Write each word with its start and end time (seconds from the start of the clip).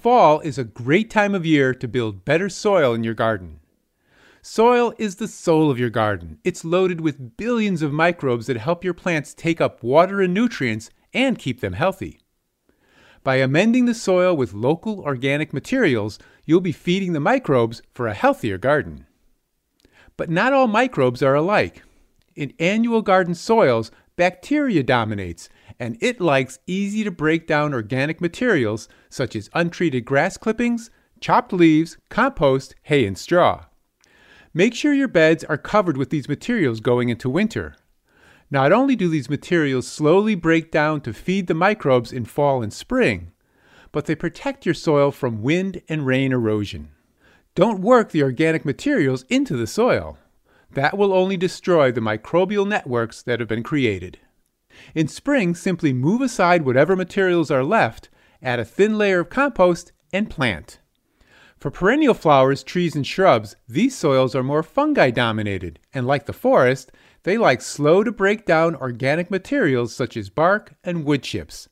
Fall 0.00 0.40
is 0.40 0.56
a 0.56 0.64
great 0.64 1.10
time 1.10 1.34
of 1.34 1.44
year 1.44 1.74
to 1.74 1.86
build 1.86 2.24
better 2.24 2.48
soil 2.48 2.94
in 2.94 3.04
your 3.04 3.12
garden. 3.12 3.60
Soil 4.40 4.94
is 4.96 5.16
the 5.16 5.28
soul 5.28 5.70
of 5.70 5.78
your 5.78 5.90
garden. 5.90 6.38
It's 6.42 6.64
loaded 6.64 7.02
with 7.02 7.36
billions 7.36 7.82
of 7.82 7.92
microbes 7.92 8.46
that 8.46 8.56
help 8.56 8.82
your 8.82 8.94
plants 8.94 9.34
take 9.34 9.60
up 9.60 9.82
water 9.82 10.22
and 10.22 10.32
nutrients 10.32 10.88
and 11.12 11.38
keep 11.38 11.60
them 11.60 11.74
healthy. 11.74 12.18
By 13.22 13.36
amending 13.36 13.84
the 13.84 13.92
soil 13.92 14.34
with 14.34 14.54
local 14.54 15.00
organic 15.00 15.52
materials, 15.52 16.18
you'll 16.46 16.62
be 16.62 16.72
feeding 16.72 17.12
the 17.12 17.20
microbes 17.20 17.82
for 17.92 18.06
a 18.08 18.14
healthier 18.14 18.56
garden. 18.56 19.04
But 20.16 20.30
not 20.30 20.54
all 20.54 20.66
microbes 20.66 21.22
are 21.22 21.34
alike. 21.34 21.82
In 22.34 22.54
annual 22.58 23.02
garden 23.02 23.34
soils, 23.34 23.90
bacteria 24.16 24.82
dominates, 24.82 25.48
and 25.78 25.96
it 26.00 26.20
likes 26.20 26.58
easy 26.66 27.04
to 27.04 27.10
break 27.10 27.46
down 27.46 27.72
organic 27.74 28.20
materials 28.20 28.88
such 29.08 29.34
as 29.34 29.50
untreated 29.54 30.04
grass 30.04 30.36
clippings, 30.36 30.90
chopped 31.20 31.52
leaves, 31.52 31.96
compost, 32.08 32.74
hay, 32.82 33.06
and 33.06 33.16
straw. 33.16 33.64
Make 34.52 34.74
sure 34.74 34.92
your 34.92 35.08
beds 35.08 35.44
are 35.44 35.58
covered 35.58 35.96
with 35.96 36.10
these 36.10 36.28
materials 36.28 36.80
going 36.80 37.08
into 37.08 37.30
winter. 37.30 37.76
Not 38.50 38.72
only 38.72 38.96
do 38.96 39.08
these 39.08 39.30
materials 39.30 39.86
slowly 39.86 40.34
break 40.34 40.72
down 40.72 41.02
to 41.02 41.12
feed 41.12 41.46
the 41.46 41.54
microbes 41.54 42.12
in 42.12 42.24
fall 42.24 42.62
and 42.62 42.72
spring, 42.72 43.30
but 43.92 44.06
they 44.06 44.14
protect 44.14 44.66
your 44.66 44.74
soil 44.74 45.12
from 45.12 45.42
wind 45.42 45.82
and 45.88 46.04
rain 46.04 46.32
erosion. 46.32 46.90
Don't 47.54 47.80
work 47.80 48.10
the 48.10 48.22
organic 48.22 48.64
materials 48.64 49.24
into 49.28 49.56
the 49.56 49.66
soil. 49.66 50.18
That 50.72 50.96
will 50.96 51.12
only 51.12 51.36
destroy 51.36 51.90
the 51.90 52.00
microbial 52.00 52.66
networks 52.66 53.22
that 53.22 53.40
have 53.40 53.48
been 53.48 53.62
created. 53.62 54.18
In 54.94 55.08
spring, 55.08 55.54
simply 55.54 55.92
move 55.92 56.20
aside 56.20 56.62
whatever 56.62 56.94
materials 56.94 57.50
are 57.50 57.64
left, 57.64 58.08
add 58.40 58.60
a 58.60 58.64
thin 58.64 58.96
layer 58.96 59.20
of 59.20 59.30
compost, 59.30 59.92
and 60.12 60.30
plant. 60.30 60.78
For 61.58 61.70
perennial 61.70 62.14
flowers, 62.14 62.62
trees, 62.62 62.96
and 62.96 63.06
shrubs, 63.06 63.54
these 63.68 63.94
soils 63.96 64.34
are 64.34 64.42
more 64.42 64.62
fungi 64.62 65.10
dominated, 65.10 65.78
and 65.92 66.06
like 66.06 66.26
the 66.26 66.32
forest, 66.32 66.90
they 67.24 67.36
like 67.36 67.60
slow 67.60 68.02
to 68.02 68.12
break 68.12 68.46
down 68.46 68.74
organic 68.76 69.30
materials 69.30 69.94
such 69.94 70.16
as 70.16 70.30
bark 70.30 70.74
and 70.82 71.04
wood 71.04 71.22
chips. 71.22 71.68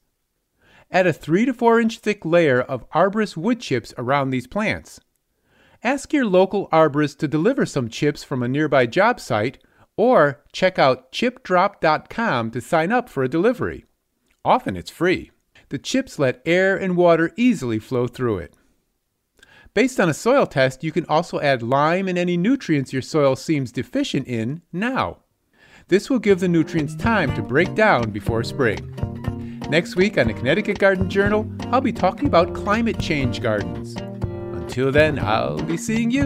Add 0.91 1.07
a 1.07 1.13
3 1.13 1.47
to 1.47 1.55
4 1.55 1.81
inch 1.81 1.99
thick 2.01 2.25
layer 2.25 2.61
of 2.61 2.89
arborist 2.91 3.37
wood 3.37 3.61
chips 3.61 3.95
around 3.97 4.31
these 4.31 4.47
plants. 4.47 5.01
Ask 5.83 6.13
your 6.13 6.25
local 6.25 6.69
arborist 6.71 7.19
to 7.19 7.29
deliver 7.29 7.65
some 7.65 7.89
chips 7.89 8.25
from 8.25 8.43
a 8.43 8.49
nearby 8.49 8.87
job 8.87 9.21
site 9.21 9.59
or 9.97 10.43
check 10.53 10.79
out 10.79 11.13
chipdrop.com 11.13 12.51
to 12.51 12.61
sign 12.61 12.93
up 12.93 13.09
for 13.09 13.23
a 13.23 13.29
delivery. 13.29 13.85
Often 14.45 14.77
it's 14.77 14.91
free. 14.91 15.31
The 15.69 15.79
chips 15.79 16.19
let 16.19 16.43
air 16.47 16.77
and 16.77 16.97
water 16.97 17.33
easily 17.37 17.79
flow 17.79 18.07
through 18.07 18.39
it. 18.39 18.55
Based 19.75 20.01
on 20.01 20.09
a 20.09 20.15
soil 20.15 20.47
test, 20.47 20.83
you 20.83 20.91
can 20.91 21.07
also 21.07 21.41
add 21.41 21.63
lime 21.63 22.09
and 22.09 22.19
any 22.19 22.37
nutrients 22.37 22.93
your 22.93 23.03
soil 23.03 23.37
seems 23.37 23.71
deficient 23.71 24.27
in 24.27 24.63
now. 24.73 25.19
This 25.89 26.11
will 26.11 26.19
give 26.19 26.41
the 26.41 26.49
nutrients 26.49 26.97
time 26.97 27.35
to 27.37 27.43
break 27.43 27.75
down 27.75 28.11
before 28.11 28.43
spring. 28.43 28.95
Next 29.69 29.97
week 29.97 30.19
on 30.19 30.27
the 30.27 30.35
Connecticut 30.35 30.79
Garden 30.79 31.09
Journal, 31.09 31.49
I'll 31.67 31.81
be 31.81 31.93
talking 31.93 32.27
about 32.27 32.55
climate 32.55 32.99
change 32.99 33.41
gardens. 33.41 33.95
Until 34.69 34.93
then, 34.93 35.19
I'll 35.19 35.63
be 35.63 35.79
seeing 35.79 36.11
you 36.11 36.25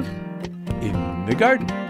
in 0.80 1.26
the 1.26 1.34
garden. 1.38 1.81